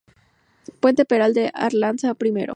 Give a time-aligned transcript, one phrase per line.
[0.79, 2.47] Puente Peral de Arlanza I